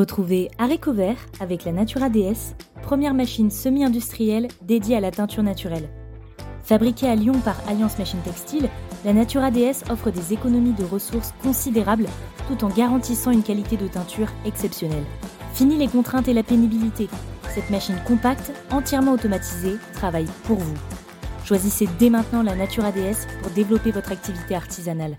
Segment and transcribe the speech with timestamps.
[0.00, 5.90] Retrouvez Haricot Vert avec la Natura DS, première machine semi-industrielle dédiée à la teinture naturelle.
[6.62, 8.70] Fabriquée à Lyon par Alliance Machine Textile,
[9.04, 12.06] la Natura DS offre des économies de ressources considérables
[12.48, 15.04] tout en garantissant une qualité de teinture exceptionnelle.
[15.52, 17.10] Fini les contraintes et la pénibilité.
[17.54, 20.78] Cette machine compacte, entièrement automatisée, travaille pour vous.
[21.44, 25.18] Choisissez dès maintenant la Natura DS pour développer votre activité artisanale.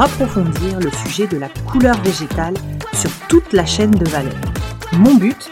[0.00, 2.54] approfondir le sujet de la couleur végétale
[2.94, 4.34] sur toute la chaîne de valeur.
[4.98, 5.50] Mon but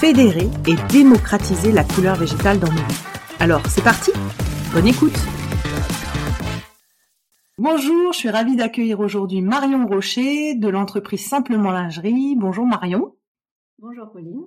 [0.00, 3.04] Fédérer et démocratiser la couleur végétale dans nos vies.
[3.40, 4.12] Alors, c'est parti
[4.72, 5.18] Bonne écoute
[7.58, 12.36] Bonjour, je suis ravie d'accueillir aujourd'hui Marion Rocher de l'entreprise Simplement Lingerie.
[12.36, 13.14] Bonjour Marion.
[13.78, 14.44] Bonjour Pauline.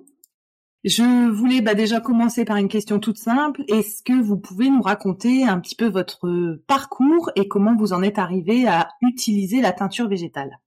[0.82, 3.62] Je voulais bah, déjà commencer par une question toute simple.
[3.68, 8.02] Est-ce que vous pouvez nous raconter un petit peu votre parcours et comment vous en
[8.02, 10.58] êtes arrivé à utiliser la teinture végétale?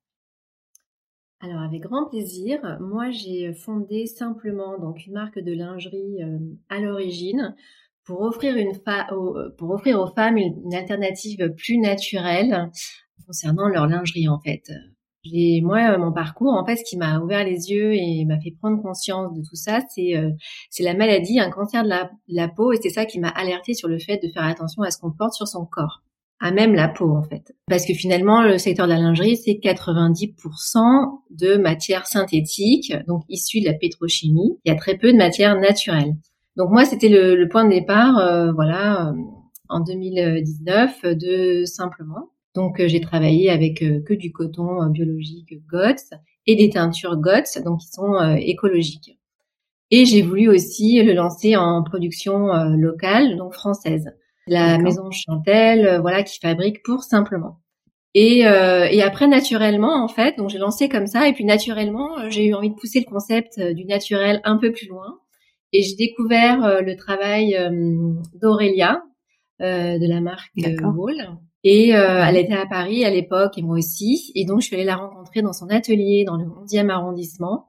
[1.39, 6.79] Alors avec grand plaisir, moi j'ai fondé simplement donc une marque de lingerie euh, à
[6.79, 7.53] l'origine
[8.05, 8.55] pour offrir
[9.59, 12.69] offrir aux femmes une, alternative plus naturelle
[13.25, 14.71] concernant leur lingerie en fait.
[15.25, 18.51] J'ai moi mon parcours en fait ce qui m'a ouvert les yeux et m'a fait
[18.51, 20.31] prendre conscience de tout ça, c'est euh,
[20.69, 21.89] c'est la maladie, un cancer de
[22.27, 24.91] la, peau et c'est ça qui m'a alerté sur le fait de faire attention à
[24.91, 26.01] ce qu'on porte sur son corps,
[26.41, 27.55] à même la peau en fait.
[27.69, 33.61] Parce que finalement le secteur de la lingerie c'est 90% de matières synthétiques donc issues
[33.61, 34.57] de la pétrochimie.
[34.65, 36.15] Il y a très peu de matières naturelles.
[36.57, 39.13] Donc moi c'était le, le, point de départ euh, voilà euh,
[39.69, 45.53] en 2019 de simplement donc euh, j'ai travaillé avec euh, que du coton euh, biologique
[45.67, 46.13] GOTS
[46.45, 49.17] et des teintures GOTS, donc qui sont écologiques.
[49.91, 54.11] Et j'ai voulu aussi le lancer en production locale, donc française.
[54.45, 57.61] La maison Chantel, voilà, qui fabrique pour simplement.
[58.13, 62.47] Et, et après naturellement en fait, donc j'ai lancé comme ça et puis naturellement j'ai
[62.47, 65.19] eu envie de pousser le concept du naturel un peu plus loin
[65.71, 67.57] et j'ai découvert le travail
[68.33, 69.01] d'Aurélia
[69.61, 70.51] de la marque
[70.93, 74.31] Wall et euh, elle était à Paris à l'époque et moi aussi.
[74.35, 77.67] Et donc je suis allée la rencontrer dans son atelier dans le 11e arrondissement.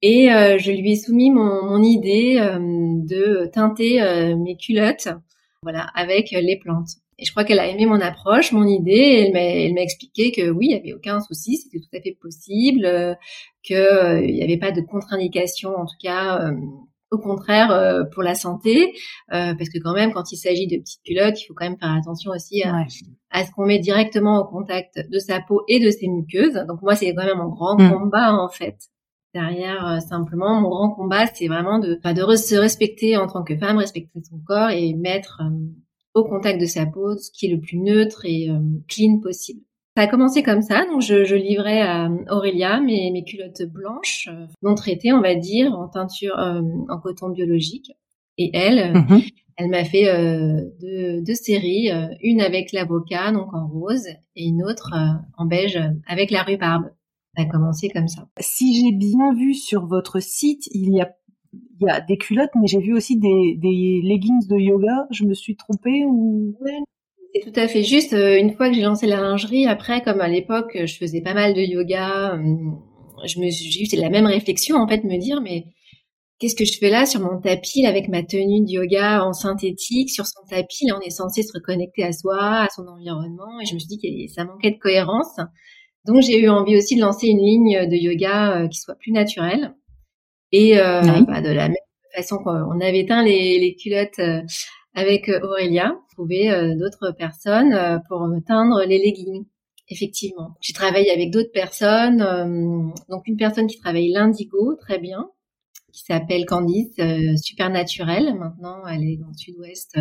[0.00, 5.08] Et euh, je lui ai soumis mon, mon idée euh, de teinter mes culottes,
[5.62, 6.90] voilà, avec les plantes.
[7.18, 8.92] Et je crois qu'elle a aimé mon approche, mon idée.
[8.92, 12.16] Et elle m'a expliqué que oui, il n'y avait aucun souci, c'était tout à fait
[12.20, 13.16] possible,
[13.62, 16.50] qu'il n'y avait pas de contre-indication, en tout cas
[17.12, 18.94] au contraire euh, pour la santé,
[19.32, 21.78] euh, parce que quand même quand il s'agit de petites culottes, il faut quand même
[21.78, 25.90] faire attention aussi à, ce qu'on met directement au contact de sa peau et de
[25.90, 26.54] ses muqueuses.
[26.66, 27.92] Donc moi c'est quand même mon grand mm.
[27.92, 28.76] combat en fait.
[29.34, 33.44] Derrière euh, simplement mon grand combat c'est vraiment de, bah, de se respecter en tant
[33.44, 35.42] que femme, respecter son corps et mettre
[36.14, 38.48] au contact de sa peau ce qui est le plus neutre et
[38.88, 39.60] clean possible.
[39.94, 44.26] Ça a commencé comme ça, donc je, je livrais à Aurélia mes, mes culottes blanches,
[44.32, 47.92] euh, non traitées, on va dire, en teinture, euh, en coton biologique.
[48.38, 49.22] Et elle, euh, mhm.
[49.58, 51.90] elle m'a fait euh, deux, deux, séries,
[52.22, 54.94] une avec l'avocat, donc en rose, et une autre
[55.36, 56.84] en beige avec la rhubarbe.
[57.36, 58.26] Ça a commencé comme ça.
[58.40, 61.12] Si j'ai bien vu sur votre site, il y a
[61.80, 65.06] il y a des culottes, mais j'ai vu aussi des, des leggings de yoga.
[65.10, 66.56] Je me suis trompée ou?
[67.34, 68.12] C'est tout à fait juste.
[68.12, 71.34] Euh, une fois que j'ai lancé la lingerie, après, comme à l'époque, je faisais pas
[71.34, 72.54] mal de yoga, euh,
[73.24, 75.66] je me j'ai eu la même réflexion en fait, me dire mais
[76.38, 80.10] qu'est-ce que je fais là sur mon tapis avec ma tenue de yoga en synthétique
[80.10, 83.66] sur son tapis là on est censé se reconnecter à soi, à son environnement et
[83.66, 85.36] je me suis dit que ça manquait de cohérence.
[86.04, 89.12] Donc j'ai eu envie aussi de lancer une ligne de yoga euh, qui soit plus
[89.12, 89.74] naturelle
[90.50, 91.76] et bah, de la même
[92.14, 94.20] façon qu'on avait éteint les, les culottes
[94.94, 99.46] avec euh, Aurélia, trouver euh, d'autres personnes euh, pour me teindre les leggings.
[99.88, 100.54] Effectivement.
[100.60, 102.18] J'ai travaillé avec d'autres personnes.
[103.10, 105.28] donc une personne qui travaille l'indigo très bien,
[105.92, 106.98] qui s'appelle Candice,
[107.36, 108.34] super naturelle.
[108.38, 109.98] Maintenant, elle est dans le sud-ouest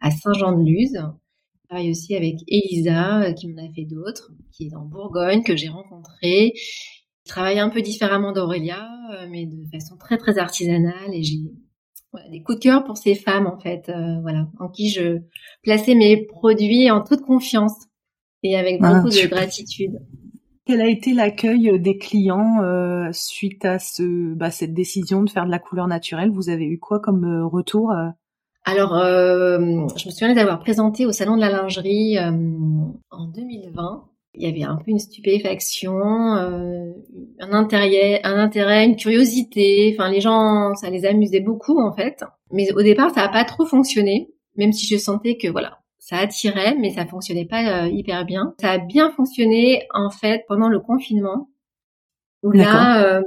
[0.00, 0.92] à Saint-Jean-de-Luz.
[0.94, 5.56] Je travaille aussi avec Elisa, qui m'en a fait d'autres, qui est en Bourgogne, que
[5.56, 6.54] j'ai rencontrée.
[7.26, 8.88] Je travaille un peu différemment d'Aurélia,
[9.28, 11.50] mais de façon très très artisanale et j'ai
[12.30, 15.20] des coups de cœur pour ces femmes en fait, euh, voilà, en qui je
[15.62, 17.74] plaçais mes produits en toute confiance
[18.42, 19.98] et avec ah, beaucoup de gratitude.
[20.64, 22.60] Quel a été l'accueil des clients
[23.12, 26.30] suite à ce, bah, cette décision de faire de la couleur naturelle?
[26.30, 27.92] Vous avez eu quoi comme retour
[28.68, 29.58] alors, euh,
[29.96, 32.32] je me souviens d'avoir présenté au salon de la lingerie euh,
[33.10, 34.04] en 2020.
[34.36, 35.96] Il y avait un peu une stupéfaction,
[36.36, 36.92] euh,
[37.40, 39.94] un intérêt, un intérêt, une curiosité.
[39.94, 42.22] Enfin, les gens, ça les amusait beaucoup en fait.
[42.52, 46.18] Mais au départ, ça n'a pas trop fonctionné, même si je sentais que voilà, ça
[46.18, 48.54] attirait, mais ça fonctionnait pas hyper bien.
[48.60, 51.48] Ça a bien fonctionné en fait pendant le confinement.
[52.42, 53.22] Où là,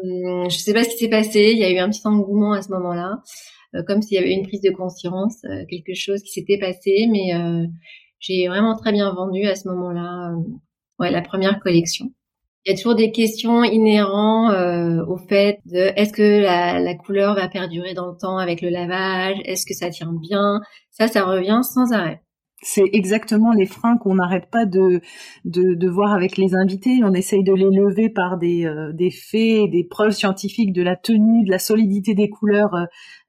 [0.50, 1.52] je sais pas ce qui s'est passé.
[1.52, 3.22] Il y a eu un petit engouement à ce moment-là.
[3.76, 7.08] Euh, comme s'il y avait une prise de conscience, euh, quelque chose qui s'était passé.
[7.12, 7.66] Mais euh,
[8.20, 10.34] j'ai vraiment très bien vendu à ce moment-là
[11.00, 12.12] ouais, la première collection.
[12.66, 14.54] Il y a toujours des questions inhérentes
[15.08, 19.38] au fait de est-ce que la, couleur va perdurer dans le temps avec le lavage,
[19.46, 20.60] est-ce que ça tient bien?
[20.92, 22.22] Ça, ça revient sans arrêt.
[22.62, 25.02] C'est exactement les freins qu'on n'arrête pas de,
[25.90, 27.00] voir avec les invités.
[27.04, 30.98] On essaye de les lever par des, euh, des faits, des preuves scientifiques de la
[30.98, 32.74] tenue, de la solidité des couleurs,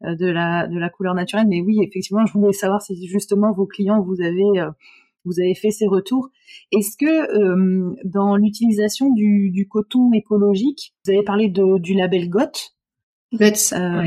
[0.05, 1.47] euh, de, la, de la couleur naturelle.
[1.49, 4.71] Mais oui, effectivement, je voulais savoir si justement vos clients, vous avez, euh,
[5.25, 6.31] vous avez fait ces retours.
[6.73, 12.73] Est-ce que dans l'utilisation du, du, coton écologique, vous avez parlé de, du label GOT,
[13.33, 14.03] Guts, euh,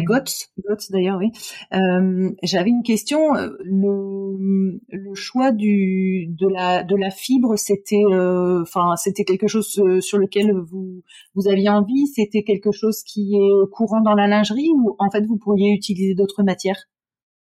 [0.90, 1.32] d'ailleurs, oui.
[1.74, 3.36] Euh, J'avais une question.
[3.36, 9.48] Euh, le, le, choix du de la de la fibre, c'était, euh, enfin, c'était quelque
[9.48, 11.04] chose euh, sur lequel vous
[11.36, 12.08] vous aviez envie?
[12.08, 16.16] C'était quelque chose qui est courant dans la lingerie ou en fait vous pourriez utiliser
[16.16, 16.90] d'autres matières?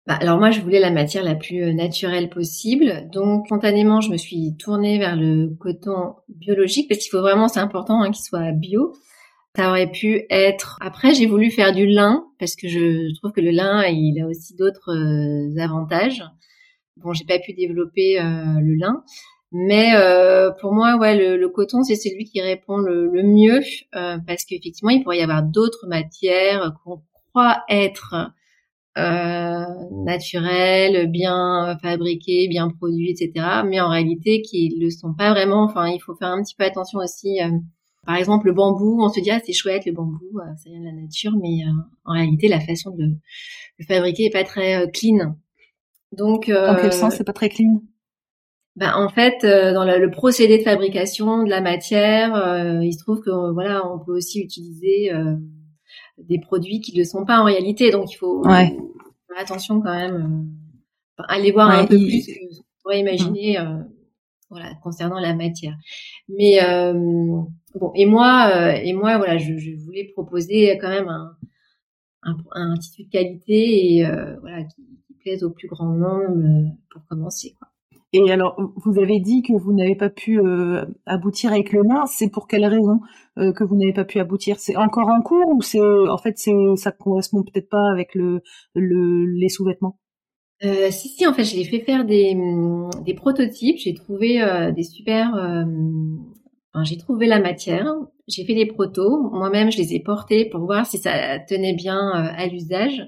[0.06, 3.08] Bah, alors moi, je voulais la matière la plus naturelle possible.
[3.10, 7.60] Donc, spontanément, je me suis tournée vers le coton biologique parce qu'il faut vraiment, c'est
[7.60, 8.92] important hein, qu'il soit bio.
[9.56, 10.76] Ça aurait pu être.
[10.80, 14.26] Après, j'ai voulu faire du lin parce que je trouve que le lin, il a
[14.26, 16.22] aussi d'autres euh, avantages.
[16.98, 19.02] Bon, j'ai pas pu développer euh, le lin,
[19.52, 23.60] mais euh, pour moi, ouais, le, coton, c'est celui qui répond le, le mieux
[24.26, 27.02] parce qu'effectivement, il pourrait y avoir d'autres matières qu'on
[27.32, 28.32] croit être
[28.96, 33.62] naturelles, bien fabriquées, bien produites, etc.
[33.67, 35.64] Mais en réalité, qui le sont pas vraiment.
[35.64, 37.41] Enfin, il faut faire un petit peu attention aussi
[38.06, 40.81] par exemple, le bambou, on se dit ah c'est chouette le bambou, euh, ça vient
[40.81, 41.73] de la nature, mais euh,
[42.05, 45.37] en réalité la façon de le, fabriquer est pas très euh, clean.
[46.12, 47.82] Donc dans quel sens c'est pas très clean?
[48.76, 53.52] Ben, en fait, dans le, procédé de fabrication de la matière, il se trouve que
[53.52, 55.12] voilà, on peut aussi utiliser
[56.19, 57.90] des produits qui ne le sont pas en réalité.
[57.90, 58.70] Donc, il faut faire
[59.37, 60.49] attention quand même.
[61.28, 63.58] aller voir un peu plus que vous pourrait imaginer
[64.50, 65.75] voilà, concernant la matière.
[66.28, 66.61] Mais
[67.75, 71.37] Bon, et moi, euh, et moi, voilà, je, je, voulais proposer quand même un,
[72.22, 76.31] un, un tissu de qualité et euh, voilà qui, qui, plaise au plus grand nombre
[76.31, 77.56] euh, pour commencer.
[77.58, 77.69] Quoi.
[78.16, 80.40] Et alors, vous avez dit que vous n'avez pas pu
[81.05, 82.06] aboutir avec le nain.
[82.06, 83.00] C'est pour quelle raison
[83.37, 84.61] que vous n'avez pas pu aboutir?
[84.61, 88.40] C'est encore en cours ou c'est en fait c'est ça correspond peut-être pas avec le,
[88.75, 89.99] le les sous-vêtements?
[90.62, 92.37] Euh, si si en fait je l'ai fait faire des,
[93.05, 94.40] des prototypes j'ai trouvé
[94.76, 95.34] des super
[96.82, 97.87] j'ai trouvé la matière,
[98.26, 101.99] j'ai fait des protos, moi-même je les ai portés pour voir si ça tenait bien
[101.99, 103.06] euh, à l'usage.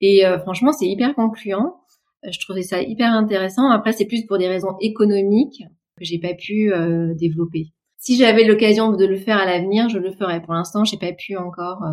[0.00, 1.76] Et euh, franchement, c'est hyper concluant.
[2.24, 3.70] Euh, je trouvais ça hyper intéressant.
[3.70, 5.62] Après, c'est plus pour des raisons économiques
[5.96, 6.72] que j'ai pas pu
[7.16, 7.68] développer.
[7.98, 10.42] Si j'avais l'occasion de le faire à l'avenir, je le ferais.
[10.42, 11.84] Pour l'instant, j'ai pas pu encore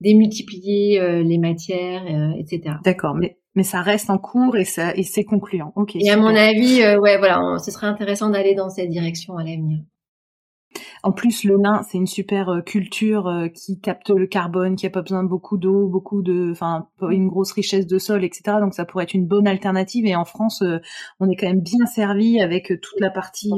[0.00, 2.02] démultiplier les matières,
[2.38, 2.76] etc.
[2.82, 5.74] D'accord, mais mais ça reste en cours et ça et c'est concluant.
[5.76, 5.96] Ok.
[5.96, 9.80] Et à mon avis, ouais, voilà, ce serait intéressant d'aller dans cette direction à l'avenir.
[11.04, 14.86] En plus, le lin, c'est une super euh, culture euh, qui capte le carbone, qui
[14.86, 18.56] a pas besoin de beaucoup d'eau, beaucoup de, enfin, une grosse richesse de sol, etc.
[18.58, 20.06] Donc ça pourrait être une bonne alternative.
[20.06, 20.78] Et en France, euh,
[21.20, 23.52] on est quand même bien servi avec toute la partie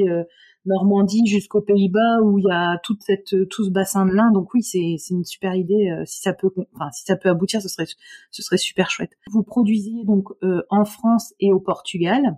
[0.64, 4.32] Normandie jusqu'aux Pays-Bas où il y a toute cette, tout ce bassin de lin.
[4.32, 6.02] Donc oui, c'est, une super idée.
[6.04, 7.86] si ça peut, enfin, si ça peut aboutir, ce serait,
[8.32, 9.12] ce serait super chouette.
[9.30, 10.30] Vous produisiez donc
[10.68, 12.36] en France et au Portugal.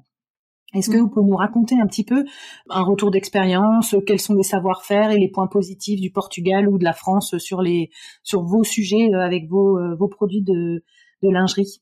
[0.75, 2.25] Est-ce que vous pouvez nous raconter un petit peu
[2.69, 6.85] un retour d'expérience, quels sont les savoir-faire et les points positifs du Portugal ou de
[6.85, 7.89] la France sur les
[8.23, 10.85] sur vos sujets euh, avec vos, euh, vos produits de,
[11.23, 11.81] de lingerie?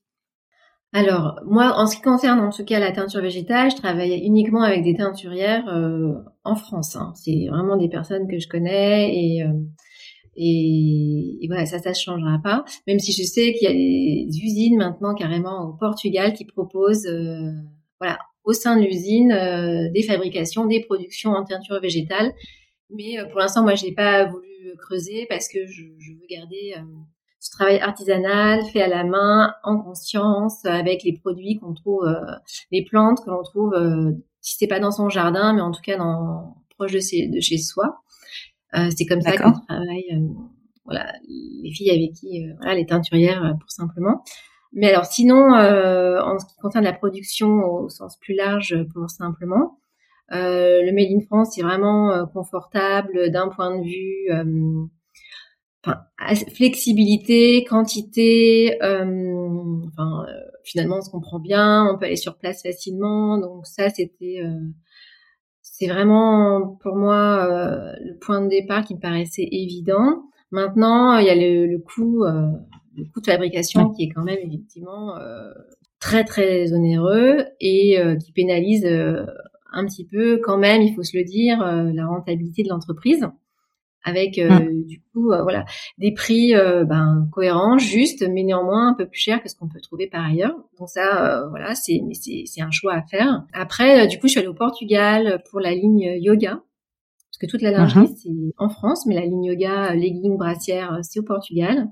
[0.93, 4.61] Alors, moi, en ce qui concerne en tout cas la teinture végétale, je travaille uniquement
[4.61, 6.13] avec des teinturières euh,
[6.45, 6.95] en France.
[6.95, 7.11] Hein.
[7.15, 9.43] C'est vraiment des personnes que je connais et,
[10.37, 12.63] et, voilà, ça, ça ne changera pas.
[12.87, 17.09] Même si je sais qu'il y a des usines maintenant carrément au Portugal qui proposent
[17.99, 22.33] voilà, au sein de l'usine euh, des fabrications, des productions en teinture végétale.
[22.89, 26.25] Mais euh, pour l'instant, moi, je n'ai pas voulu creuser parce que je, je veux
[26.29, 26.81] garder euh,
[27.41, 32.07] ce travail artisanal fait à la main, en conscience, avec les produits qu'on trouve,
[32.71, 33.73] les plantes que l'on trouve,
[34.41, 37.57] si c'est pas dans son jardin, mais en tout cas dans proche de, de chez
[37.57, 38.01] soi.
[38.73, 40.21] c'est comme ça que travaille
[40.83, 44.23] voilà les filles avec qui voilà les teinturières pour simplement.
[44.77, 49.79] Mais alors sinon, en ce qui concerne la production au sens plus large, pour simplement,
[50.31, 54.29] le Made in France c'est vraiment confortable d'un point de vue
[55.87, 56.01] enfin,
[56.53, 62.63] flexibilité, quantité, euh, enfin, euh, finalement on se comprend bien, on peut aller sur place
[62.63, 64.59] facilement, donc ça c'était, euh,
[65.61, 70.23] c'est vraiment pour moi euh, le point de départ qui me paraissait évident.
[70.51, 72.23] Maintenant il y a le, le coût,
[72.97, 75.15] le coût de fabrication qui est quand même effectivement
[75.99, 81.23] très très onéreux et qui pénalise un petit peu quand même, il faut se le
[81.23, 83.27] dire, la rentabilité de l'entreprise
[84.07, 84.85] avec euh, mmh.
[84.85, 85.65] du coup euh, voilà
[85.97, 89.67] des prix euh, ben, cohérents, justes, mais néanmoins un peu plus chers que ce qu'on
[89.67, 90.55] peut trouver par ailleurs.
[90.79, 93.45] Donc ça voilà c'est c'est un choix à faire.
[93.53, 96.61] Après du coup je suis allée au Portugal pour la ligne yoga
[97.29, 100.99] parce que toute la lingerie mmh c'est en France, mais la ligne yoga, leggings, brassière
[101.01, 101.89] c'est au Portugal.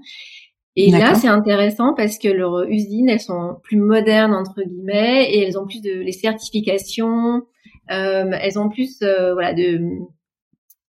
[0.77, 5.41] Et là, c'est intéressant parce que leurs usines, elles sont plus modernes entre guillemets et
[5.43, 7.43] elles ont plus de les certifications,
[7.91, 9.79] euh, elles ont plus voilà de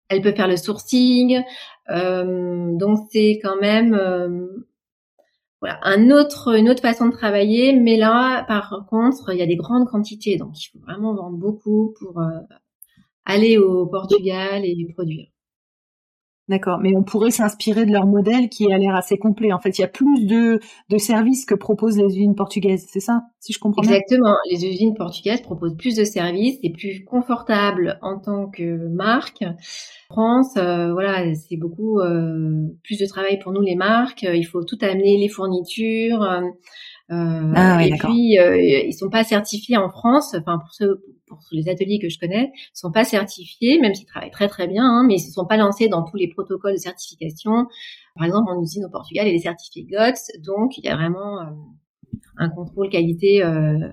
[0.08, 1.42] elle peut faire le sourcing.
[1.90, 4.46] Euh, donc c'est quand même euh,
[5.60, 7.72] voilà un autre une autre façon de travailler.
[7.74, 11.36] Mais là, par contre, il y a des grandes quantités, donc il faut vraiment vendre
[11.36, 12.40] beaucoup pour euh,
[13.24, 15.28] aller au Portugal et produire.
[16.48, 19.52] D'accord, mais on pourrait s'inspirer de leur modèle qui a l'air assez complet.
[19.52, 23.00] En fait, il y a plus de, de services que proposent les usines portugaises, c'est
[23.00, 23.90] ça, si je comprends bien?
[23.90, 24.36] Exactement.
[24.48, 29.44] Les usines portugaises proposent plus de services, c'est plus confortable en tant que marque.
[30.08, 34.22] France, euh, voilà, c'est beaucoup euh, plus de travail pour nous les marques.
[34.22, 36.22] Il faut tout amener, les fournitures.
[37.10, 40.34] Euh, ah, oui, et puis euh, ils sont pas certifiés en France.
[40.38, 41.02] Enfin pour ceux
[41.36, 44.84] pour les ateliers que je connais, sont pas certifiés, même s'ils travaillent très très bien,
[44.84, 47.66] hein, mais ils se sont pas lancés dans tous les protocoles de certification.
[48.14, 51.40] Par exemple, en usine au Portugal, elle est certifiée GOTS, donc il y a vraiment
[51.40, 51.44] euh,
[52.36, 53.88] un contrôle qualité euh,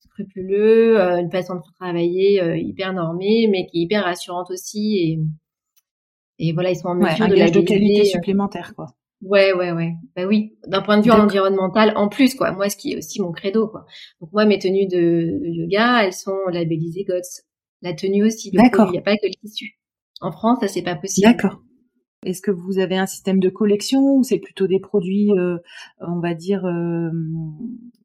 [0.00, 4.96] scrupuleux, euh, une façon de travailler hyper normée, mais qui est hyper rassurante aussi.
[6.38, 8.86] Et, et voilà, ils sont en mesure de la de qualité supplémentaire, quoi.
[9.22, 9.94] Ouais, ouais, ouais.
[10.16, 12.52] Bah oui, d'un point de vue environnemental, en plus, quoi.
[12.52, 13.86] Moi, ce qui est aussi mon credo, quoi.
[14.20, 17.44] Donc moi, mes tenues de, yoga, elles sont labellisées GOTS.
[17.82, 18.50] La tenue aussi.
[18.50, 18.88] D'accord.
[18.88, 19.78] Il n'y a pas que le tissu.
[20.20, 21.26] En France, ça c'est pas possible.
[21.26, 21.60] D'accord.
[22.24, 25.58] Est-ce que vous avez un système de collection ou c'est plutôt des produits, euh,
[25.98, 27.10] on va dire, euh,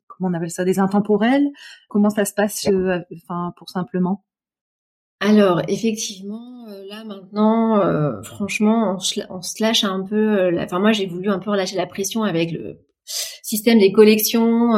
[0.07, 1.47] comment on appelle ça, des intemporels?
[1.89, 4.23] Comment ça se passe, euh, enfin, pour simplement?
[5.19, 10.39] Alors effectivement, euh, là maintenant, euh, franchement, on se, on se, lâche un peu.
[10.39, 14.73] Euh, enfin moi, j'ai voulu un peu relâcher la pression avec le système des collections.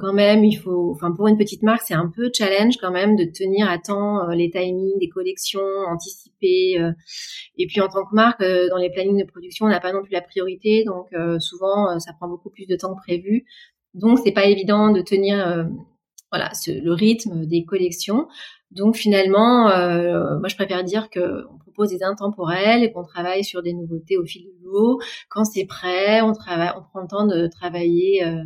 [0.00, 3.14] quand même, il faut, enfin pour une petite marque, c'est un peu challenge quand même
[3.16, 5.60] de tenir à temps les timings des collections,
[5.90, 6.80] anticiper.
[7.58, 10.02] et puis en tant que marque, dans les plannings de production, on n'a pas non
[10.02, 11.08] plus la priorité, donc
[11.40, 13.44] souvent ça prend beaucoup plus de temps que prévu.
[13.92, 15.66] Donc c'est pas évident de tenir
[16.32, 18.28] voilà le rythme des collections.
[18.74, 23.62] Donc finalement, euh, moi je préfère dire qu'on propose des intemporels et qu'on travaille sur
[23.62, 25.00] des nouveautés au fil de l'eau.
[25.28, 28.42] Quand c'est prêt, on travaille, on prend le temps de travailler euh,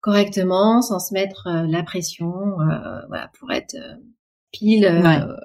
[0.00, 2.32] correctement, sans se mettre euh, la pression,
[3.08, 3.76] voilà, pour être
[4.50, 4.88] pile,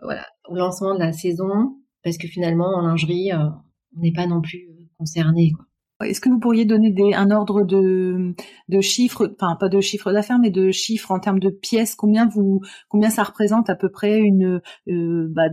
[0.03, 4.41] voilà, au lancement de la saison, parce que finalement en lingerie, on n'est pas non
[4.41, 5.51] plus concerné.
[5.51, 5.65] Quoi.
[6.05, 8.33] Est-ce que vous pourriez donner un ordre de,
[8.81, 11.95] chiffres, enfin pas de chiffres d'affaires, mais de chiffres en termes de pièces?
[11.95, 15.49] Combien vous, combien ça représente à peu près une euh, bah,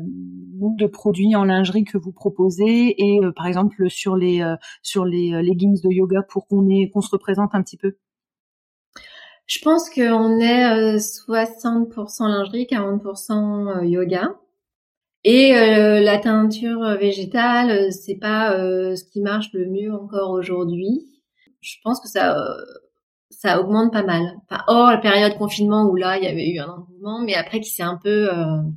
[0.58, 2.94] nombre de produits en lingerie que vous proposez?
[2.98, 7.00] Et euh, par exemple sur les euh, sur les leggings de yoga pour qu'on qu'on
[7.00, 7.96] se représente un petit peu?
[9.46, 14.36] Je pense qu'on est 60% lingerie, 40% yoga.
[15.24, 20.30] Et euh, la teinture végétale, euh, c'est pas euh, ce qui marche le mieux encore
[20.30, 21.06] aujourd'hui.
[21.60, 22.42] Je pense que ça
[23.30, 24.22] ça augmente pas mal.
[24.48, 27.60] Enfin, hors la période confinement où là il y avait eu un engouement, mais après
[27.60, 28.28] qui s'est un peu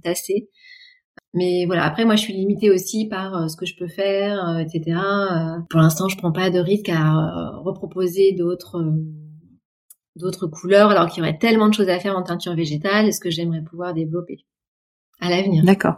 [0.03, 0.49] tassé.
[1.33, 4.99] Mais voilà, après moi je suis limitée aussi par ce que je peux faire, etc.
[5.69, 8.83] pour l'instant, je prends pas de risque à reproposer d'autres
[10.15, 13.19] d'autres couleurs, alors qu'il y aurait tellement de choses à faire en teinture végétale, est-ce
[13.19, 14.45] que j'aimerais pouvoir développer
[15.19, 15.63] à l'avenir.
[15.63, 15.95] D'accord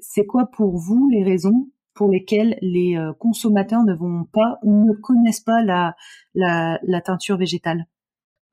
[0.00, 4.86] c'est quoi pour vous les raisons pour lesquelles les euh, consommateurs ne vont pas ou
[4.86, 7.84] ne connaissent pas la, teinture végétale?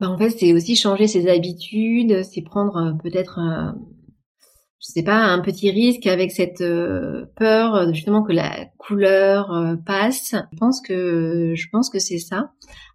[0.00, 3.40] Bah En fait, c'est aussi changer ses habitudes, c'est prendre euh, peut-être,
[4.80, 10.34] je sais pas, un petit risque avec cette euh, peur justement que la couleur passe.
[10.52, 12.52] Je pense que je pense que c'est ça.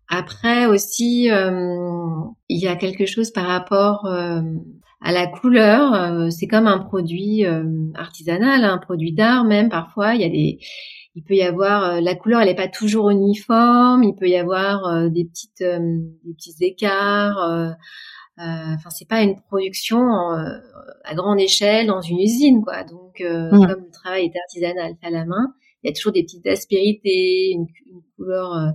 [0.08, 4.08] Après aussi, il y a quelque chose par rapport
[5.04, 6.32] à la couleur.
[6.32, 7.46] c'est comme un produit
[7.94, 10.16] artisanal, un produit d'art même parfois.
[10.16, 10.60] Il y a des
[11.16, 14.04] il peut y avoir la couleur, elle n'est pas toujours uniforme.
[14.04, 17.76] Il peut y avoir des petites des petits écarts.
[18.38, 20.02] Enfin, c'est pas une production
[21.04, 22.84] à grande échelle dans une usine, quoi.
[22.84, 23.50] Donc, mmh.
[23.52, 26.48] comme le travail est artisanal, fait à la main, il y a toujours des petites
[26.48, 28.72] aspérités, une, une couleur, euh, euh,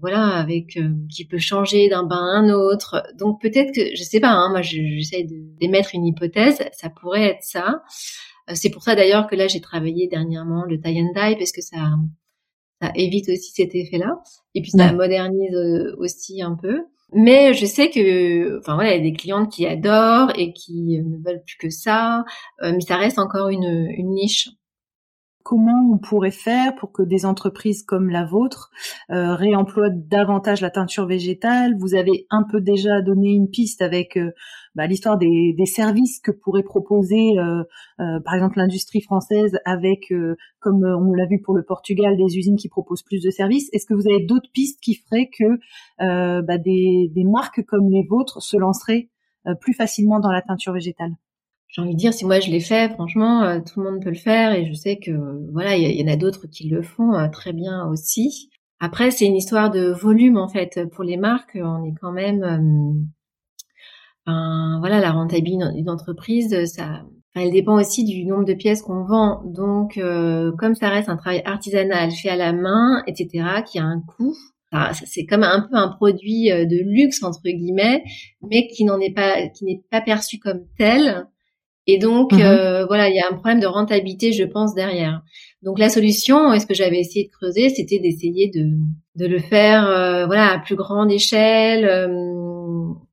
[0.00, 3.02] voilà, avec euh, qui peut changer d'un bain à un autre.
[3.18, 5.24] Donc peut-être que, je sais pas, hein, moi j'essaie
[5.60, 7.82] d'émettre une hypothèse, ça pourrait être ça.
[8.54, 11.60] C'est pour ça d'ailleurs que là j'ai travaillé dernièrement le tie and dye parce que
[11.60, 11.90] ça,
[12.80, 14.20] ça évite aussi cet effet-là.
[14.54, 15.54] Et puis ça modernise
[15.98, 16.80] aussi un peu.
[17.12, 21.00] Mais je sais que, enfin voilà, il y a des clientes qui adorent et qui
[21.02, 22.24] ne veulent plus que ça,
[22.62, 24.48] mais ça reste encore une, une niche
[25.42, 28.70] comment on pourrait faire pour que des entreprises comme la vôtre
[29.10, 31.74] euh, réemploient davantage la teinture végétale?
[31.78, 34.32] Vous avez un peu déjà donné une piste avec euh,
[34.74, 37.64] bah, l'histoire des, services que pourrait proposer, euh,
[37.98, 40.12] par exemple, l'industrie française avec,
[40.58, 43.68] comme on l'a vu pour le Portugal, des usines qui proposent plus de services.
[43.72, 48.06] Est-ce que vous avez d'autres pistes qui feraient que bah, des, des marques comme les
[48.08, 49.10] vôtres se lanceraient
[49.60, 51.12] plus facilement dans la teinture végétale?
[51.70, 54.10] J'ai envie de dire, si moi je l'ai fait, franchement, euh, tout le monde peut
[54.10, 55.12] le faire et je sais que
[55.52, 58.50] voilà, il y, en a d'autres qui le font euh, très bien aussi.
[58.80, 61.56] Après, c'est une histoire de volume en fait pour les marques.
[61.62, 62.42] On est quand même,
[64.28, 67.04] euh, voilà, la rentabilité d'une entreprise, ça,
[67.36, 69.42] elle dépend aussi du nombre de pièces qu'on vend.
[69.44, 70.00] Donc,
[70.58, 74.34] comme ça reste un travail artisanal fait à la main, etc., qui a un coût.
[75.04, 78.02] C'est comme un peu un produit de luxe entre guillemets,
[78.40, 81.26] mais qui n'en est pas, qui n'est pas perçu comme tel
[81.92, 82.40] et donc, mhm.
[82.40, 85.22] euh, voilà, il y a un problème de rentabilité, je pense, derrière.
[85.62, 88.64] Donc, la solution, est ce que j'avais essayé de creuser, c'était d'essayer de,
[89.16, 92.06] de le faire, euh, voilà, à plus grande échelle, euh,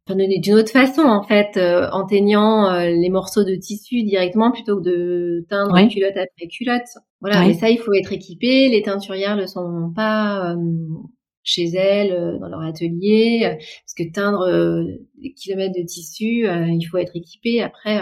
[0.10, 1.60] d'une autre façon, en fait,
[1.91, 6.88] en teignant les morceaux de tissu directement plutôt que de teindre culotte après culotte.
[7.19, 8.69] Voilà, et ça, il faut être équipé.
[8.69, 10.55] Les teinturières ne sont pas
[11.43, 14.47] chez elles, dans leur atelier, parce que teindre
[15.21, 17.62] des kilomètres de tissu, il faut être équipé.
[17.62, 17.99] Après,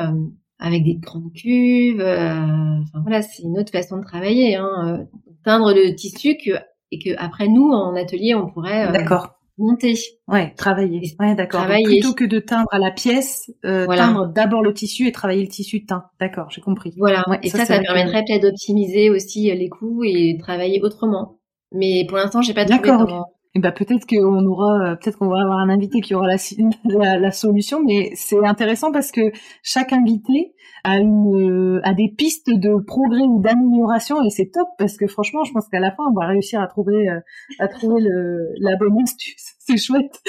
[0.60, 2.02] avec des grandes cuves.
[2.02, 4.56] Euh, enfin voilà, c'est une autre façon de travailler.
[4.56, 6.52] Hein, euh, teindre le tissu que
[6.92, 9.96] et que après nous en atelier on pourrait euh, d'accord monter.
[10.28, 11.16] Ouais, travailler.
[11.18, 11.66] Ouais, d'accord.
[11.86, 15.86] Plutôt que de teindre à la pièce, teindre d'abord le tissu et travailler le tissu
[15.86, 16.04] teint.
[16.20, 16.94] D'accord, j'ai compris.
[16.98, 17.24] Voilà.
[17.42, 21.40] et ça, ça, permettrait peut-être d'optimiser aussi les coûts et travailler autrement.
[21.72, 23.28] Mais pour l'instant, j'ai pas trouvé comment.
[23.56, 26.28] Et ben peut-être qu'on aura, peut-être qu'on va avoir un invité qui aura
[26.84, 29.32] la, la, solution, mais c'est intéressant parce que
[29.64, 30.54] chaque invité
[30.86, 35.44] a une, a des pistes de progrès ou d'amélioration et c'est top parce que franchement,
[35.44, 37.20] je pense qu'à la fin, on va réussir à trouver, euh,
[37.58, 39.56] à trouver le, la bonne astuce.
[39.60, 40.22] C'est chouette.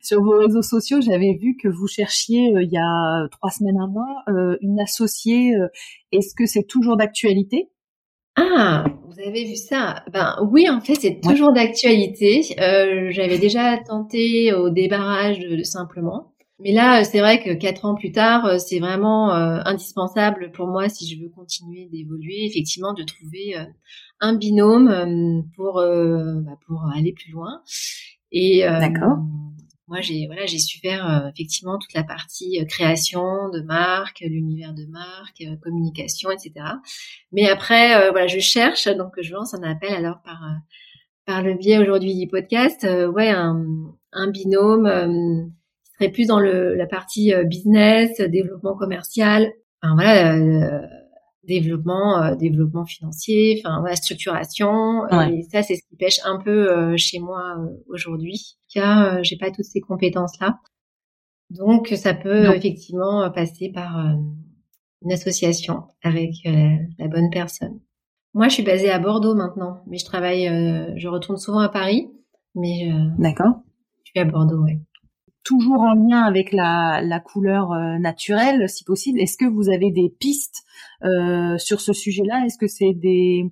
[0.00, 3.80] Sur vos réseaux sociaux, j'avais vu que vous cherchiez euh, il y a trois semaines,
[3.80, 5.54] un mois, euh, une associée.
[6.12, 7.70] Est-ce que c'est toujours d'actualité?
[8.36, 8.84] Ah,
[9.16, 12.42] vous avez vu ça Ben oui, en fait, c'est toujours d'actualité.
[12.60, 17.94] Euh, J'avais déjà tenté au débarrage de, simplement, mais là, c'est vrai que quatre ans
[17.94, 22.94] plus tard, euh, c'est vraiment euh, indispensable pour moi si je veux continuer d'évoluer, effectivement,
[22.94, 23.64] de trouver euh,
[24.20, 27.60] un binôme pour bah, pour aller plus loin.
[28.32, 29.18] Et d'accord
[29.88, 34.20] moi j'ai voilà j'ai su faire euh, effectivement toute la partie euh, création de marque
[34.20, 36.52] l'univers de marque euh, communication etc
[37.32, 40.40] mais après voilà je cherche donc je lance un appel alors par
[41.24, 43.64] par le biais aujourd'hui du podcast ouais un,
[44.12, 45.52] un binôme
[45.84, 50.86] qui serait plus dans le la partie business développement commercial enfin voilà
[51.46, 56.70] développement euh, développement financier enfin voilà structuration et ça c'est ce qui pêche un peu
[56.70, 60.58] euh, chez moi euh, aujourd'hui car j'ai pas toutes ces compétences là
[61.50, 63.96] donc ça peut effectivement passer par
[65.02, 67.80] une association avec la bonne personne.
[68.34, 70.46] Moi je suis basée à Bordeaux maintenant mais je travaille
[70.96, 72.10] je retourne souvent à Paris
[72.56, 73.62] mais d'accord.
[74.04, 74.80] je suis à Bordeaux ouais.
[75.44, 79.20] Toujours en lien avec la, la couleur naturelle, si possible.
[79.20, 80.66] Est-ce que vous avez des pistes
[81.04, 82.44] euh, sur ce sujet-là?
[82.46, 83.44] Est-ce que c'est des,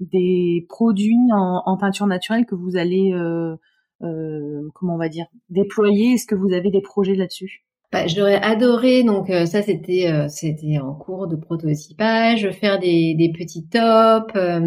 [0.00, 3.56] des produits en, en, peinture naturelle que vous allez, euh, euh,
[4.00, 6.14] comment on va dire, déployer?
[6.14, 7.64] Est-ce que vous avez des projets là-dessus?
[7.90, 13.14] Bah, j'aurais adoré, donc euh, ça c'était euh, c'était en cours de prototypage, faire des,
[13.14, 14.60] des petits tops, euh,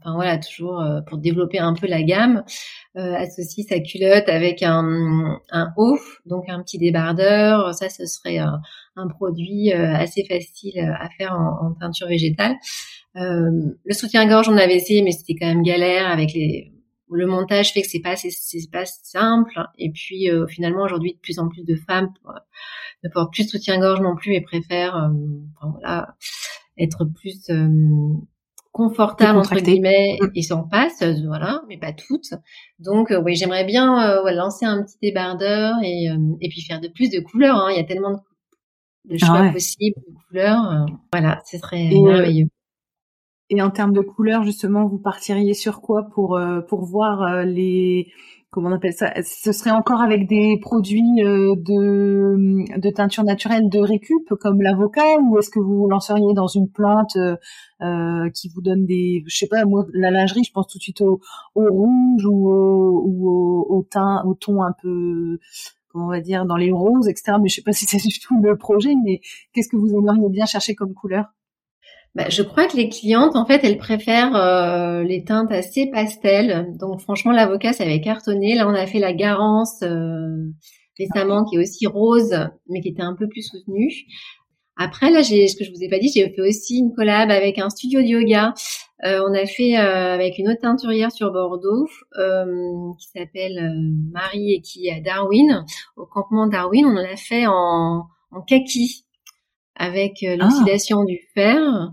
[0.00, 2.42] enfin voilà toujours pour développer un peu la gamme,
[2.94, 9.08] associer sa culotte avec un un haut, donc un petit débardeur, ça ce serait un
[9.08, 12.56] produit assez facile à faire en, en teinture végétale.
[13.14, 16.72] le soutien-gorge on avait essayé mais c'était quand même galère avec les
[17.12, 19.60] le montage fait que c'est pas c'est pas simple.
[19.78, 22.08] Et puis finalement aujourd'hui de plus en plus de femmes
[23.04, 25.10] ne portent plus de soutien-gorge non plus et préfèrent
[25.60, 26.14] voilà
[26.78, 27.50] être plus
[28.72, 30.30] confortable entre guillemets mm.
[30.34, 32.32] et s'en passe voilà mais pas toutes
[32.78, 36.06] donc oui j'aimerais bien lancer un petit débardeur et
[36.40, 37.68] et puis faire de plus de couleurs hein.
[37.70, 38.18] il y a tellement de
[39.04, 40.70] de ah choix possibles, de couleurs.
[40.70, 42.48] Euh, voilà, ce serait euh, merveilleux.
[43.54, 48.10] Et en termes de couleurs, justement, vous partiriez sur quoi pour euh, pour voir les
[48.50, 53.78] comment on appelle ça Ce serait encore avec des produits de de teinture naturelle de
[53.78, 57.16] récup comme l'avocat ou est-ce que vous lanceriez dans une plante
[58.34, 61.00] qui vous donne des je sais pas moi la lingerie je pense tout de suite
[61.00, 61.20] au,
[61.54, 65.38] au rouge ou au, ou au, au teint au ton un peu
[65.94, 67.36] on va dire, dans les roses, etc.
[67.40, 69.20] Mais je sais pas si c'est du tout le projet, mais
[69.52, 71.26] qu'est-ce que vous aimeriez bien chercher comme couleur?
[72.14, 76.68] Bah, je crois que les clientes, en fait, elles préfèrent euh, les teintes assez pastel.
[76.78, 78.54] Donc, franchement, l'avocat, ça avait cartonné.
[78.54, 80.50] Là, on a fait la Garance euh,
[80.98, 82.34] récemment, qui est aussi rose,
[82.68, 83.90] mais qui était un peu plus soutenue.
[84.76, 87.30] Après, là, j'ai ce que je vous ai pas dit, j'ai fait aussi une collab
[87.30, 88.52] avec un studio de yoga.
[89.04, 93.74] Euh, on a fait euh, avec une autre teinturière sur Bordeaux euh, qui s'appelle
[94.12, 95.64] Marie et qui est à Darwin,
[95.96, 96.86] au campement Darwin.
[96.86, 99.04] On en a fait en, en kaki
[99.76, 100.36] avec ah.
[100.36, 101.92] l'oxydation du fer.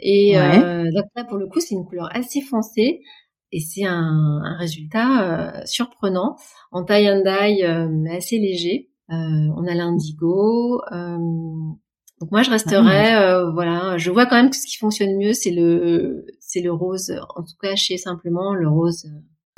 [0.00, 3.00] Et donc là, pour le coup, c'est une couleur assez foncée
[3.52, 6.36] et c'est un, un, résultat surprenant
[6.72, 7.62] en taille and dye
[8.10, 8.90] assez léger.
[9.08, 10.82] on a l'indigo.
[12.20, 15.34] Donc moi je resterai, euh, voilà, je vois quand même que ce qui fonctionne mieux
[15.34, 19.06] c'est le c'est le rose, en tout cas chez simplement le rose.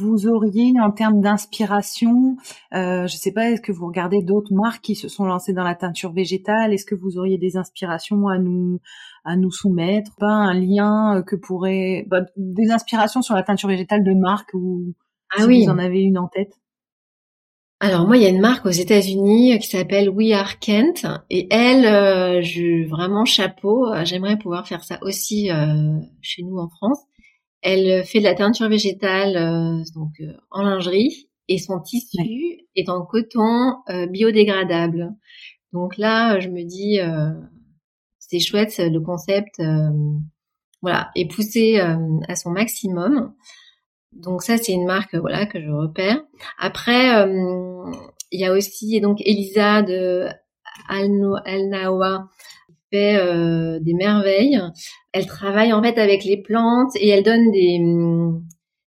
[0.01, 2.37] Vous auriez en termes d'inspiration,
[2.73, 5.65] euh, je sais pas, est-ce que vous regardez d'autres marques qui se sont lancées dans
[5.65, 6.73] la teinture végétale?
[6.73, 8.79] Est-ce que vous auriez des inspirations à nous
[9.25, 10.13] à nous soumettre?
[10.21, 14.95] Pas un lien que pourrait bah, des inspirations sur la teinture végétale de marque ou
[15.37, 16.53] ah si vous en avez une en tête?
[17.81, 21.07] Alors moi, il y a une marque aux États-Unis euh, qui s'appelle We Are Kent
[21.31, 23.93] et elle, euh, je vraiment chapeau.
[23.93, 25.51] Euh, j'aimerais pouvoir faire ça aussi
[26.21, 27.08] chez nous en France.
[27.71, 30.13] Elle fait de la teinture végétale donc
[30.51, 33.75] en lingerie et son tissu est en coton
[34.09, 35.11] biodégradable.
[35.75, 36.99] Donc là, je me dis
[38.19, 39.61] c'est chouette le concept,
[40.81, 43.35] voilà, est poussé à son maximum.
[44.13, 46.23] Donc ça, c'est une marque voilà que je repère.
[46.59, 47.85] Après, euh,
[48.31, 50.27] il y a aussi donc Elisa de
[50.89, 52.58] Al Nawa qui
[52.91, 54.61] fait euh, des merveilles.
[55.13, 57.81] Elle travaille en fait avec les plantes et elle donne des,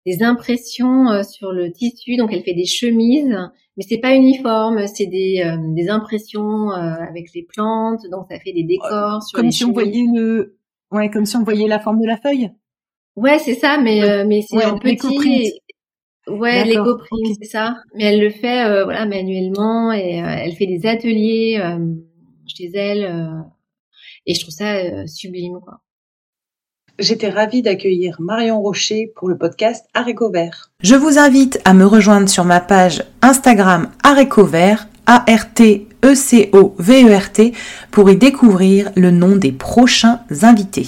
[0.06, 2.18] des impressions euh, sur le tissu.
[2.18, 3.36] Donc elle fait des chemises,
[3.78, 5.44] mais c'est pas uniforme, c'est des,
[5.76, 8.02] des impressions avec les plantes.
[8.12, 10.58] Donc ça fait des décors sur comme si on voyait le,
[10.92, 12.52] ouais, comme si on voyait la forme de la feuille.
[13.18, 15.60] Ouais, c'est ça, mais euh, mais c'est un petit.
[16.28, 17.00] Ouais, l'éco
[17.40, 17.78] c'est ça.
[17.96, 21.60] Mais elle le fait euh, voilà manuellement et euh, elle fait des ateliers
[22.46, 23.44] chez elle
[24.28, 25.82] et je trouve ça sublime quoi.
[27.00, 30.72] J'étais ravie d'accueillir Marion Rocher pour le podcast Aréco Vert.
[30.82, 35.84] Je vous invite à me rejoindre sur ma page Instagram Aréco Vert, A-R-T-E-C-O-V-E-R-T,
[37.92, 40.88] pour y découvrir le nom des prochains invités.